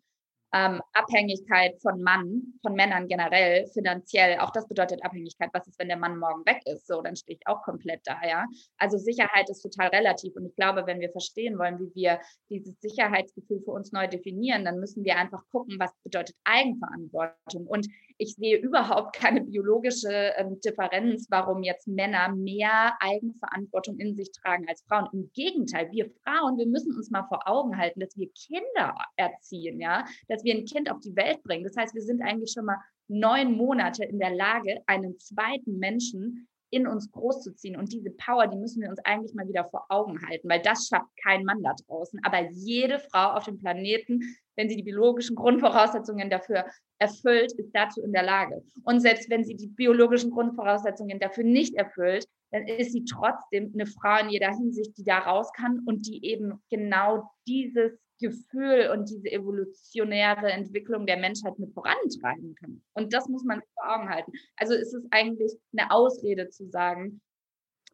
Ähm, 0.54 0.82
Abhängigkeit 0.94 1.82
von 1.82 2.02
Mann, 2.02 2.54
von 2.62 2.74
Männern 2.74 3.08
generell, 3.08 3.68
finanziell, 3.68 4.40
auch 4.40 4.52
das 4.52 4.68
bedeutet 4.68 5.04
Abhängigkeit. 5.04 5.50
Was 5.54 5.68
ist, 5.68 5.80
wenn 5.80 5.88
der 5.88 5.98
Mann 5.98 6.18
morgen 6.18 6.46
weg 6.46 6.62
ist? 6.66 6.88
So, 6.88 7.02
dann 7.02 7.16
stehe 7.16 7.38
ich 7.38 7.48
auch 7.48 7.62
komplett 7.64 8.02
da, 8.06 8.18
ja. 8.28 8.46
Also 8.78 8.98
Sicherheit 8.98 9.50
ist 9.50 9.62
total 9.62 9.88
relativ. 9.90 10.36
Und 10.36 10.46
ich 10.46 10.56
glaube, 10.56 10.86
wenn 10.86 11.00
wir 11.00 11.12
verstehen 11.12 11.58
wollen, 11.58 11.80
wie 11.80 11.96
wir 11.96 12.20
dieses 12.50 12.80
Sicherheitsgefühl 12.82 13.62
für 13.64 13.72
uns 13.72 13.92
neu 13.92 14.08
definieren, 14.08 14.66
dann 14.66 14.80
müssen 14.80 15.04
wir 15.06 15.18
einfach 15.18 15.44
gucken, 15.52 15.78
was 15.80 15.94
bedeutet 16.04 16.36
Eigenverantwortung. 16.44 17.68
Und 17.68 17.88
ich 18.22 18.36
sehe 18.36 18.58
überhaupt 18.58 19.16
keine 19.16 19.42
biologische 19.42 20.12
ähm, 20.38 20.60
Differenz, 20.64 21.26
warum 21.32 21.64
jetzt 21.64 21.88
Männer 21.88 22.30
mehr 22.36 22.94
Eigenverantwortung 23.00 23.98
in 23.98 24.16
sich 24.16 24.32
tragen 24.32 24.68
als 24.70 24.84
Frauen. 24.88 25.08
Im 25.12 25.32
Gegenteil, 25.34 25.90
wir 25.92 26.08
Frauen, 26.24 26.60
wir 26.60 26.68
müssen 26.68 26.96
uns 26.96 27.10
mal 27.10 27.24
vor 27.24 27.48
Augen 27.48 27.76
halten, 27.76 28.00
dass 28.00 28.16
wir 28.16 28.30
Kinder 28.34 28.94
erziehen, 29.16 29.82
ja, 29.82 30.06
dass 30.28 30.44
wir 30.44 30.54
ein 30.54 30.66
Kind 30.66 30.92
auf 30.92 31.00
die 31.00 31.16
Welt 31.16 31.42
bringen. 31.42 31.64
Das 31.64 31.76
heißt, 31.76 31.96
wir 31.96 32.04
sind 32.04 32.22
eigentlich 32.22 32.52
schon 32.52 32.66
mal 32.66 32.78
neun 33.08 33.54
Monate 33.54 34.06
in 34.06 34.20
der 34.20 34.36
Lage, 34.36 34.82
einen 34.86 35.18
zweiten 35.18 35.80
Menschen 35.80 36.48
in 36.72 36.88
uns 36.88 37.12
großzuziehen. 37.12 37.76
Und 37.76 37.92
diese 37.92 38.10
Power, 38.12 38.48
die 38.48 38.58
müssen 38.58 38.82
wir 38.82 38.90
uns 38.90 39.00
eigentlich 39.04 39.34
mal 39.36 39.48
wieder 39.48 39.66
vor 39.66 39.86
Augen 39.90 40.20
halten, 40.28 40.50
weil 40.50 40.62
das 40.62 40.88
schafft 40.88 41.10
kein 41.22 41.44
Mann 41.44 41.62
da 41.62 41.74
draußen. 41.86 42.20
Aber 42.24 42.50
jede 42.52 43.00
Frau 43.00 43.34
auf 43.34 43.44
dem 43.44 43.60
Planeten, 43.60 44.22
wenn 44.56 44.70
sie 44.70 44.78
die 44.78 44.84
biologischen 44.84 45.36
Grundvoraussetzungen 45.36 46.30
dafür 46.30 46.66
erfüllt, 46.98 47.52
ist 47.58 47.72
dazu 47.74 48.02
in 48.02 48.14
der 48.14 48.24
Lage. 48.24 48.64
Und 48.84 49.02
selbst 49.02 49.30
wenn 49.30 49.44
sie 49.44 49.56
die 49.56 49.68
biologischen 49.68 50.32
Grundvoraussetzungen 50.32 51.20
dafür 51.20 51.44
nicht 51.44 51.76
erfüllt, 51.76 52.26
dann 52.52 52.68
ist 52.68 52.92
sie 52.92 53.06
trotzdem 53.06 53.72
eine 53.74 53.86
Frau 53.86 54.20
in 54.22 54.30
jeder 54.30 54.50
Hinsicht, 54.50 54.98
die 54.98 55.04
da 55.04 55.20
raus 55.20 55.52
kann 55.54 55.82
und 55.86 56.08
die 56.08 56.26
eben 56.26 56.62
genau 56.70 57.32
dieses 57.48 57.98
Gefühl 58.20 58.90
und 58.94 59.10
diese 59.10 59.32
evolutionäre 59.32 60.52
Entwicklung 60.52 61.08
der 61.08 61.18
Menschheit 61.18 61.58
mit 61.58 61.74
vorantreiben 61.74 62.56
kann. 62.56 62.82
Und 62.94 63.14
das 63.14 63.28
muss 63.28 63.44
man 63.44 63.62
vor 63.74 63.96
Augen 63.96 64.10
halten. 64.10 64.32
Also 64.58 64.76
ist 64.76 64.94
es 64.94 65.04
eigentlich 65.12 65.54
eine 65.76 65.90
Ausrede 65.92 66.50
zu 66.50 66.70
sagen, 66.70 67.22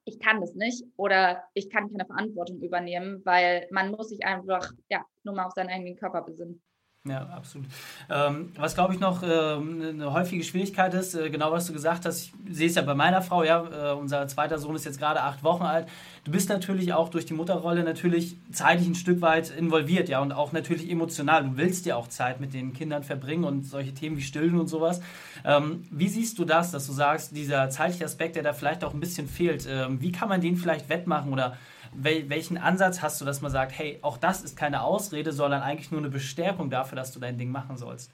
ich 0.04 0.20
kann 0.20 0.40
das 0.42 0.56
nicht 0.56 0.86
oder 0.96 1.44
ich 1.54 1.70
kann 1.70 1.90
keine 1.92 2.06
Verantwortung 2.06 2.62
übernehmen, 2.62 3.22
weil 3.26 3.68
man 3.72 3.92
muss 3.92 4.10
sich 4.10 4.26
einfach 4.26 4.72
ja 4.90 5.06
nur 5.24 5.36
mal 5.36 5.46
auf 5.46 5.54
seinen 5.54 5.70
eigenen 5.70 5.98
Körper 5.98 6.22
besinnen. 6.22 6.62
Ja, 7.08 7.28
absolut. 7.36 7.68
Ähm, 8.10 8.52
was 8.56 8.76
glaube 8.76 8.94
ich 8.94 9.00
noch 9.00 9.24
äh, 9.24 9.28
eine 9.28 10.12
häufige 10.14 10.44
Schwierigkeit 10.44 10.94
ist, 10.94 11.14
äh, 11.16 11.30
genau 11.30 11.52
was 11.52 11.68
du 11.68 11.74
gesagt 11.74 12.06
hast, 12.06 12.24
ich 12.24 12.34
sehe 12.50 12.68
es 12.68 12.76
ja 12.76 12.82
bei 12.82 12.96
meiner 12.96 13.22
Frau, 13.22 13.44
ja, 13.44 13.92
äh, 13.92 13.94
unser 13.94 14.28
zweiter 14.28 14.58
Sohn 14.58 14.76
ist 14.76 14.86
jetzt 14.86 15.00
gerade 15.00 15.22
acht 15.22 15.44
Wochen 15.44 15.64
alt. 15.64 15.88
Du 16.24 16.32
bist 16.32 16.50
natürlich 16.50 16.94
auch 16.94 17.10
durch 17.10 17.26
die 17.26 17.34
Mutterrolle 17.34 17.84
natürlich 17.84 18.36
zeitlich 18.52 18.88
ein 18.88 18.96
Stück 18.96 19.22
weit 19.22 19.50
involviert, 19.50 20.10
ja, 20.10 20.20
und 20.20 20.34
auch 20.34 20.52
natürlich 20.52 20.90
emotional. 20.90 21.44
Du 21.44 21.58
willst 21.58 21.86
ja 21.86 21.96
auch 21.96 22.08
Zeit 22.08 22.42
mit 22.42 22.54
den 22.54 22.74
Kindern 22.74 23.04
verbringen 23.04 23.46
und 23.46 23.64
solche 23.64 23.94
Themen 23.94 24.18
wie 24.18 24.22
Stillen 24.22 24.60
und 24.60 24.68
sowas. 24.68 25.02
Ähm, 25.46 25.86
wie 25.90 26.10
siehst 26.10 26.38
du 26.40 26.46
das, 26.46 26.72
dass 26.72 26.88
du 26.88 26.94
sagst, 26.94 27.36
dieser 27.36 27.70
zeitliche 27.70 28.06
Aspekt, 28.06 28.36
der 28.36 28.44
da 28.44 28.54
vielleicht 28.54 28.84
auch 28.84 28.94
ein 28.94 29.00
bisschen 29.00 29.28
fehlt, 29.28 29.68
ähm, 29.70 30.02
wie 30.02 30.12
kann 30.12 30.30
man 30.30 30.42
den 30.42 30.58
vielleicht 30.58 30.90
wettmachen 30.90 31.32
oder 31.32 31.58
wel, 31.98 32.30
welchen 32.30 32.58
Ansatz 32.58 33.01
hast 33.01 33.20
du, 33.20 33.25
dass 33.25 33.42
man 33.42 33.51
sagt, 33.51 33.77
hey, 33.77 34.00
auch 34.01 34.18
das 34.18 34.44
ist 34.44 34.56
keine 34.56 34.82
Ausrede, 34.82 35.34
sondern 35.34 35.62
eigentlich 35.62 35.92
nur 35.92 36.00
eine 36.00 36.10
Bestärkung 36.10 36.70
dafür, 36.70 36.96
dass 36.96 37.12
du 37.12 37.20
dein 37.20 37.38
Ding 37.38 37.51
machen 37.51 37.77
sollst? 37.77 38.13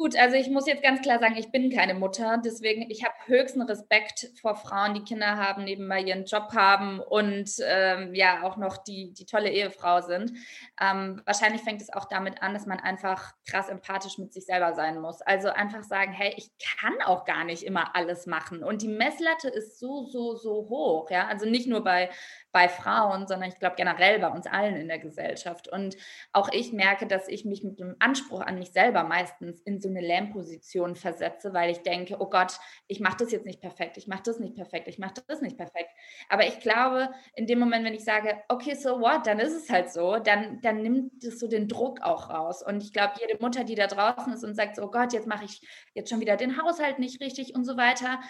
Gut, 0.00 0.14
also 0.16 0.36
ich 0.36 0.48
muss 0.48 0.68
jetzt 0.68 0.84
ganz 0.84 1.02
klar 1.02 1.18
sagen, 1.18 1.34
ich 1.36 1.50
bin 1.50 1.70
keine 1.70 1.92
Mutter. 1.92 2.40
Deswegen, 2.44 2.88
ich 2.88 3.02
habe 3.02 3.16
höchsten 3.26 3.62
Respekt 3.62 4.28
vor 4.40 4.54
Frauen, 4.54 4.94
die 4.94 5.02
Kinder 5.02 5.36
haben, 5.36 5.64
nebenbei 5.64 6.00
ihren 6.00 6.24
Job 6.24 6.52
haben 6.54 7.00
und 7.00 7.50
ähm, 7.66 8.14
ja 8.14 8.44
auch 8.44 8.56
noch 8.56 8.76
die, 8.76 9.12
die 9.12 9.26
tolle 9.26 9.50
Ehefrau 9.50 10.00
sind. 10.00 10.34
Ähm, 10.80 11.20
wahrscheinlich 11.24 11.62
fängt 11.62 11.82
es 11.82 11.92
auch 11.92 12.04
damit 12.04 12.40
an, 12.42 12.54
dass 12.54 12.64
man 12.64 12.78
einfach 12.78 13.34
krass 13.44 13.68
empathisch 13.68 14.18
mit 14.18 14.32
sich 14.32 14.46
selber 14.46 14.72
sein 14.74 15.00
muss. 15.00 15.20
Also 15.20 15.48
einfach 15.48 15.82
sagen, 15.82 16.12
hey, 16.12 16.32
ich 16.36 16.48
kann 16.78 17.02
auch 17.04 17.24
gar 17.24 17.42
nicht 17.42 17.64
immer 17.64 17.96
alles 17.96 18.26
machen. 18.26 18.62
Und 18.62 18.82
die 18.82 18.88
Messlatte 18.88 19.48
ist 19.48 19.80
so, 19.80 20.04
so, 20.04 20.36
so 20.36 20.68
hoch. 20.68 21.10
Ja, 21.10 21.26
also 21.26 21.44
nicht 21.44 21.66
nur 21.66 21.82
bei 21.82 22.08
bei 22.52 22.68
Frauen, 22.68 23.26
sondern 23.26 23.50
ich 23.50 23.58
glaube 23.58 23.76
generell 23.76 24.18
bei 24.18 24.28
uns 24.28 24.46
allen 24.46 24.74
in 24.76 24.88
der 24.88 24.98
Gesellschaft. 24.98 25.68
Und 25.68 25.96
auch 26.32 26.48
ich 26.52 26.72
merke, 26.72 27.06
dass 27.06 27.28
ich 27.28 27.44
mich 27.44 27.62
mit 27.62 27.78
dem 27.78 27.94
Anspruch 27.98 28.40
an 28.40 28.58
mich 28.58 28.72
selber 28.72 29.04
meistens 29.04 29.60
in 29.60 29.80
so 29.80 29.87
eine 29.90 30.06
Lärmposition 30.06 30.96
versetze, 30.96 31.52
weil 31.52 31.70
ich 31.70 31.78
denke, 31.78 32.16
oh 32.18 32.28
Gott, 32.28 32.58
ich 32.86 33.00
mache 33.00 33.18
das 33.18 33.32
jetzt 33.32 33.46
nicht 33.46 33.60
perfekt, 33.60 33.96
ich 33.96 34.06
mache 34.06 34.22
das 34.24 34.38
nicht 34.38 34.54
perfekt, 34.54 34.88
ich 34.88 34.98
mache 34.98 35.14
das 35.26 35.40
nicht 35.40 35.56
perfekt. 35.56 35.90
Aber 36.28 36.46
ich 36.46 36.60
glaube, 36.60 37.10
in 37.34 37.46
dem 37.46 37.58
Moment, 37.58 37.84
wenn 37.84 37.94
ich 37.94 38.04
sage, 38.04 38.36
okay, 38.48 38.74
so 38.74 39.00
what, 39.00 39.26
dann 39.26 39.38
ist 39.38 39.54
es 39.54 39.70
halt 39.70 39.90
so, 39.90 40.18
dann, 40.18 40.60
dann 40.60 40.82
nimmt 40.82 41.24
es 41.24 41.38
so 41.38 41.48
den 41.48 41.68
Druck 41.68 42.00
auch 42.02 42.30
raus. 42.30 42.62
Und 42.62 42.82
ich 42.82 42.92
glaube, 42.92 43.14
jede 43.20 43.42
Mutter, 43.42 43.64
die 43.64 43.74
da 43.74 43.86
draußen 43.86 44.32
ist 44.32 44.44
und 44.44 44.54
sagt, 44.54 44.76
so, 44.76 44.84
oh 44.84 44.90
Gott, 44.90 45.12
jetzt 45.12 45.26
mache 45.26 45.44
ich 45.44 45.60
jetzt 45.94 46.10
schon 46.10 46.20
wieder 46.20 46.36
den 46.36 46.60
Haushalt 46.62 46.98
nicht 46.98 47.20
richtig 47.20 47.54
und 47.54 47.64
so 47.64 47.76
weiter, 47.76 48.20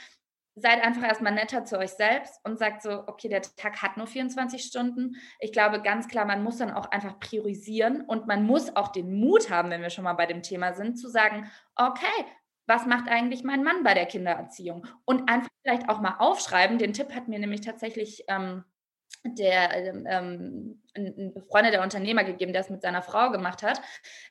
seid 0.61 0.83
einfach 0.83 1.03
erstmal 1.03 1.33
netter 1.33 1.65
zu 1.65 1.79
euch 1.79 1.91
selbst 1.91 2.41
und 2.45 2.59
sagt 2.59 2.83
so, 2.83 3.05
okay, 3.07 3.29
der 3.29 3.43
Tag 3.43 3.83
hat 3.83 3.97
nur 3.97 4.07
24 4.07 4.63
Stunden. 4.63 5.17
Ich 5.41 5.53
glaube 5.53 5.83
ganz 5.83 6.09
klar, 6.09 6.25
man 6.25 6.43
muss 6.43 6.59
dann 6.59 6.73
auch 6.73 6.91
einfach 6.91 7.19
priorisieren 7.21 8.03
und 8.03 8.27
man 8.27 8.45
muss 8.45 8.75
auch 8.77 8.89
den 8.89 9.19
Mut 9.19 9.51
haben, 9.51 9.71
wenn 9.71 9.83
wir 9.83 9.91
schon 9.91 10.05
mal 10.05 10.15
bei 10.15 10.27
dem 10.27 10.43
Thema 10.43 10.75
sind, 10.75 10.99
zu 10.99 11.09
sagen, 11.09 11.51
okay, 11.77 12.25
was 12.67 12.87
macht 12.87 13.09
eigentlich 13.09 13.45
mein 13.45 13.65
Mann 13.65 13.83
bei 13.83 13.95
der 13.95 14.07
Kindererziehung? 14.07 14.87
Und 15.05 15.29
einfach 15.29 15.49
vielleicht 15.63 15.89
auch 15.89 16.01
mal 16.01 16.17
aufschreiben. 16.19 16.79
Den 16.79 16.93
Tipp 16.93 17.15
hat 17.15 17.27
mir 17.27 17.39
nämlich 17.39 17.63
tatsächlich 17.63 18.25
ähm, 18.29 18.65
der 19.25 19.75
ähm, 19.75 20.07
ähm 20.07 20.83
ein 20.95 21.33
befreundeter 21.33 21.83
Unternehmer 21.83 22.25
gegeben, 22.25 22.53
der 22.53 22.63
es 22.63 22.71
mit 22.71 22.83
seiner 22.83 23.03
Frau 23.03 23.31
gemacht 23.31 23.63
hat. 23.63 23.81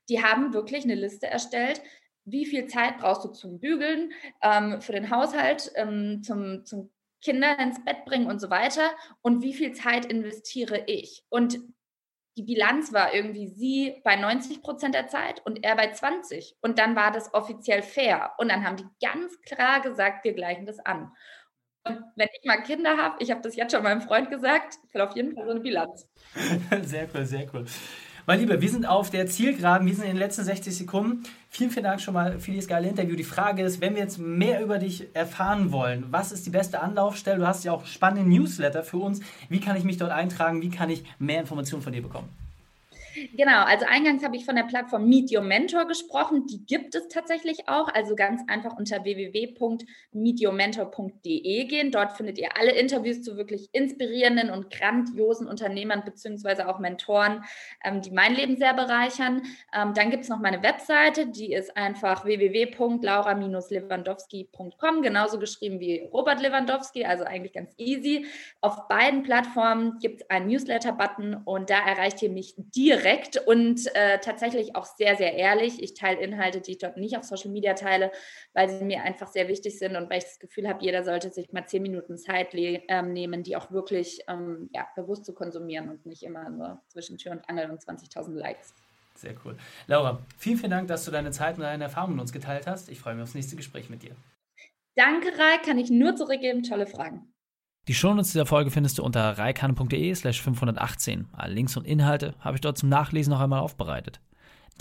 Die 0.09 0.23
haben 0.23 0.53
wirklich 0.53 0.83
eine 0.83 0.95
Liste 0.95 1.27
erstellt, 1.27 1.81
wie 2.27 2.45
viel 2.45 2.67
Zeit 2.67 2.97
brauchst 2.99 3.23
du 3.23 3.29
zum 3.29 3.59
Bügeln, 3.59 4.11
ähm, 4.41 4.81
für 4.81 4.91
den 4.91 5.09
Haushalt, 5.09 5.71
ähm, 5.75 6.21
zum, 6.23 6.65
zum 6.65 6.91
Kinder 7.21 7.57
ins 7.59 7.83
Bett 7.83 8.05
bringen 8.05 8.27
und 8.27 8.39
so 8.39 8.49
weiter 8.49 8.91
und 9.21 9.41
wie 9.41 9.53
viel 9.53 9.71
Zeit 9.71 10.05
investiere 10.05 10.83
ich. 10.87 11.23
Und 11.29 11.59
die 12.37 12.43
Bilanz 12.43 12.93
war 12.93 13.13
irgendwie 13.13 13.47
sie 13.47 13.99
bei 14.03 14.15
90 14.15 14.61
Prozent 14.61 14.93
der 14.93 15.07
Zeit 15.07 15.43
und 15.45 15.63
er 15.63 15.75
bei 15.75 15.91
20. 15.91 16.57
Und 16.61 16.77
dann 16.77 16.95
war 16.95 17.11
das 17.11 17.33
offiziell 17.33 17.81
fair. 17.81 18.33
Und 18.37 18.49
dann 18.49 18.63
haben 18.63 18.77
die 18.77 18.85
ganz 19.03 19.41
klar 19.41 19.81
gesagt, 19.81 20.23
wir 20.23 20.33
gleichen 20.33 20.67
das 20.67 20.77
an. 20.79 21.11
Und 21.83 22.03
wenn 22.15 22.27
ich 22.37 22.45
mal 22.45 22.61
Kinder 22.61 22.97
habe, 22.97 23.15
ich 23.23 23.31
habe 23.31 23.41
das 23.41 23.55
jetzt 23.55 23.71
schon 23.71 23.81
meinem 23.81 24.01
Freund 24.01 24.29
gesagt, 24.29 24.75
ich 24.87 24.93
will 24.93 25.01
auf 25.01 25.15
jeden 25.15 25.33
Fall 25.33 25.45
so 25.45 25.51
eine 25.51 25.61
Bilanz. 25.61 26.07
Sehr 26.83 27.07
cool, 27.13 27.25
sehr 27.25 27.47
cool. 27.53 27.65
Mein 28.29 28.41
Lieber, 28.41 28.59
wir 28.59 28.69
sind 28.69 28.85
auf 28.85 29.09
der 29.09 29.25
Zielgeraden, 29.27 29.87
wir 29.87 29.95
sind 29.95 30.03
in 30.03 30.09
den 30.09 30.17
letzten 30.17 30.43
60 30.43 30.75
Sekunden. 30.75 31.23
Vielen, 31.49 31.69
vielen 31.69 31.85
Dank 31.85 32.01
schon 32.01 32.13
mal 32.13 32.41
für 32.41 32.51
dieses 32.51 32.67
geile 32.67 32.89
Interview. 32.89 33.15
Die 33.15 33.23
Frage 33.23 33.63
ist, 33.63 33.79
wenn 33.79 33.95
wir 33.95 34.01
jetzt 34.01 34.19
mehr 34.19 34.61
über 34.61 34.79
dich 34.79 35.15
erfahren 35.15 35.71
wollen, 35.71 36.07
was 36.09 36.33
ist 36.33 36.45
die 36.45 36.49
beste 36.49 36.81
Anlaufstelle? 36.81 37.39
Du 37.39 37.47
hast 37.47 37.63
ja 37.63 37.71
auch 37.71 37.85
spannende 37.85 38.29
Newsletter 38.29 38.83
für 38.83 38.97
uns. 38.97 39.21
Wie 39.47 39.61
kann 39.61 39.77
ich 39.77 39.85
mich 39.85 39.95
dort 39.95 40.11
eintragen? 40.11 40.61
Wie 40.61 40.69
kann 40.69 40.89
ich 40.89 41.05
mehr 41.19 41.39
Informationen 41.39 41.81
von 41.81 41.93
dir 41.93 42.01
bekommen? 42.01 42.27
Genau, 43.35 43.63
also 43.63 43.85
eingangs 43.87 44.23
habe 44.23 44.35
ich 44.35 44.45
von 44.45 44.55
der 44.55 44.63
Plattform 44.63 45.07
Meet 45.07 45.31
Your 45.35 45.41
Mentor 45.41 45.85
gesprochen. 45.87 46.45
Die 46.47 46.65
gibt 46.65 46.95
es 46.95 47.07
tatsächlich 47.07 47.67
auch. 47.67 47.87
Also 47.93 48.15
ganz 48.15 48.41
einfach 48.47 48.75
unter 48.77 49.03
www.meetyourmentor.de 49.03 51.65
gehen. 51.65 51.91
Dort 51.91 52.13
findet 52.13 52.37
ihr 52.37 52.55
alle 52.57 52.71
Interviews 52.71 53.23
zu 53.23 53.35
wirklich 53.37 53.69
inspirierenden 53.73 54.51
und 54.51 54.69
grandiosen 54.69 55.47
Unternehmern 55.47 56.03
beziehungsweise 56.05 56.67
auch 56.67 56.79
Mentoren, 56.79 57.45
ähm, 57.83 58.01
die 58.01 58.11
mein 58.11 58.35
Leben 58.35 58.57
sehr 58.57 58.73
bereichern. 58.73 59.43
Ähm, 59.73 59.93
dann 59.93 60.11
gibt 60.11 60.23
es 60.23 60.29
noch 60.29 60.39
meine 60.39 60.61
Webseite, 60.61 61.27
die 61.27 61.53
ist 61.53 61.75
einfach 61.75 62.23
www.laura-lewandowski.com, 62.25 65.01
genauso 65.01 65.39
geschrieben 65.39 65.79
wie 65.79 66.01
Robert 66.13 66.41
Lewandowski, 66.41 67.05
also 67.05 67.23
eigentlich 67.23 67.53
ganz 67.53 67.73
easy. 67.77 68.27
Auf 68.61 68.87
beiden 68.87 69.23
Plattformen 69.23 69.97
gibt 69.99 70.21
es 70.21 70.29
einen 70.29 70.47
Newsletter-Button 70.47 71.41
und 71.45 71.69
da 71.69 71.79
erreicht 71.79 72.21
ihr 72.21 72.29
mich 72.29 72.53
direkt 72.57 73.06
direkt 73.07 73.37
und 73.37 73.93
äh, 73.95 74.19
tatsächlich 74.19 74.75
auch 74.75 74.85
sehr, 74.85 75.15
sehr 75.15 75.33
ehrlich. 75.33 75.81
Ich 75.81 75.93
teile 75.93 76.19
Inhalte, 76.19 76.61
die 76.61 76.71
ich 76.71 76.77
dort 76.77 76.97
nicht 76.97 77.17
auf 77.17 77.23
Social 77.23 77.51
Media 77.51 77.73
teile, 77.73 78.11
weil 78.53 78.69
sie 78.69 78.83
mir 78.83 79.03
einfach 79.03 79.27
sehr 79.27 79.47
wichtig 79.47 79.79
sind 79.79 79.95
und 79.95 80.09
weil 80.09 80.19
ich 80.19 80.25
das 80.25 80.39
Gefühl 80.39 80.67
habe, 80.67 80.83
jeder 80.83 81.03
sollte 81.03 81.31
sich 81.31 81.51
mal 81.51 81.65
zehn 81.65 81.81
Minuten 81.81 82.17
Zeit 82.17 82.49
ähm, 82.53 83.13
nehmen, 83.13 83.43
die 83.43 83.55
auch 83.55 83.71
wirklich 83.71 84.21
ähm, 84.27 84.69
ja, 84.73 84.87
bewusst 84.95 85.25
zu 85.25 85.33
konsumieren 85.33 85.89
und 85.89 86.05
nicht 86.05 86.23
immer 86.23 86.49
nur 86.49 86.81
zwischen 86.87 87.17
Tür 87.17 87.31
und 87.33 87.47
Angel 87.49 87.69
und 87.69 87.81
20.000 87.81 88.33
Likes. 88.33 88.73
Sehr 89.15 89.33
cool. 89.45 89.57
Laura, 89.87 90.19
vielen, 90.37 90.57
vielen 90.57 90.71
Dank, 90.71 90.87
dass 90.87 91.05
du 91.05 91.11
deine 91.11 91.31
Zeit 91.31 91.55
und 91.55 91.63
deine 91.63 91.85
Erfahrungen 91.85 92.15
mit 92.15 92.21
uns 92.21 92.33
geteilt 92.33 92.67
hast. 92.67 92.89
Ich 92.89 92.99
freue 92.99 93.15
mich 93.15 93.23
aufs 93.23 93.35
nächste 93.35 93.55
Gespräch 93.55 93.89
mit 93.89 94.03
dir. 94.03 94.15
Danke, 94.95 95.29
Rai. 95.37 95.57
Kann 95.63 95.79
ich 95.79 95.89
nur 95.89 96.15
zurückgeben. 96.15 96.63
Tolle 96.63 96.87
Fragen. 96.87 97.33
Die 97.87 97.93
Shownotes 97.93 98.33
dieser 98.33 98.45
Folge 98.45 98.69
findest 98.69 98.97
du 98.97 99.03
unter 99.03 99.37
reikane.de 99.37 100.13
slash 100.13 100.41
518. 100.41 101.27
Alle 101.31 101.53
Links 101.53 101.77
und 101.77 101.87
Inhalte 101.87 102.33
habe 102.41 102.57
ich 102.57 102.61
dort 102.61 102.77
zum 102.77 102.89
Nachlesen 102.89 103.31
noch 103.31 103.39
einmal 103.39 103.61
aufbereitet. 103.61 104.19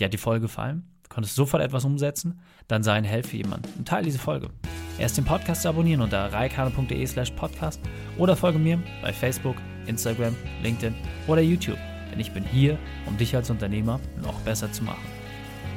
Dir 0.00 0.06
hat 0.06 0.12
die 0.12 0.18
Folge 0.18 0.42
gefallen? 0.42 0.90
Du 1.04 1.10
konntest 1.10 1.36
sofort 1.36 1.62
etwas 1.62 1.84
umsetzen? 1.84 2.40
Dann 2.66 2.82
sei 2.82 2.94
ein 2.94 3.04
Held 3.04 3.28
für 3.28 3.36
jemanden 3.36 3.68
und 3.78 3.86
teile 3.86 4.06
diese 4.06 4.18
Folge. 4.18 4.50
Erst 4.98 5.16
den 5.18 5.24
Podcast 5.24 5.62
zu 5.62 5.68
abonnieren 5.68 6.00
unter 6.00 6.32
reikane.de 6.32 7.06
slash 7.06 7.30
podcast 7.30 7.80
oder 8.18 8.34
folge 8.34 8.58
mir 8.58 8.82
bei 9.02 9.12
Facebook, 9.12 9.56
Instagram, 9.86 10.34
LinkedIn 10.64 10.96
oder 11.28 11.42
YouTube, 11.42 11.78
denn 12.10 12.18
ich 12.18 12.32
bin 12.32 12.42
hier, 12.42 12.76
um 13.06 13.16
dich 13.16 13.36
als 13.36 13.50
Unternehmer 13.50 14.00
noch 14.20 14.40
besser 14.40 14.72
zu 14.72 14.82
machen. 14.82 15.06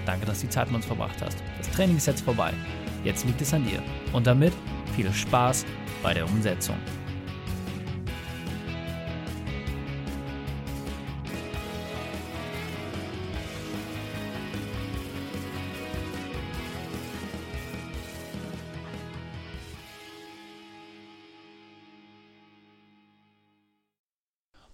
Danke, 0.07 0.25
dass 0.25 0.39
du 0.39 0.48
die 0.48 0.51
Zeit 0.51 0.65
mit 0.67 0.77
uns 0.77 0.88
verbracht 0.88 1.21
hast. 1.21 1.38
Das 1.59 1.69
Training 1.69 1.98
ist 1.98 2.07
jetzt 2.07 2.21
vorbei. 2.21 2.53
Jetzt 3.03 3.24
liegt 3.25 3.39
es 3.41 3.53
an 3.53 3.65
dir. 3.65 3.83
Und 4.13 4.25
damit 4.25 4.53
viel 4.95 5.13
Spaß 5.13 5.67
bei 6.01 6.15
der 6.15 6.25
Umsetzung. 6.25 6.75